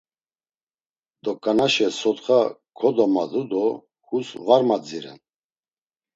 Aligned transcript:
Doǩanaşe 1.23 1.87
sotxa 1.99 2.39
kodomadu 2.77 3.41
do 3.51 3.65
hus 4.05 4.29
var 4.47 4.61
madziren. 4.69 5.19